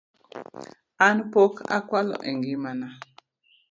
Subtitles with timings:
[1.07, 2.87] An pok akwalo e ngima na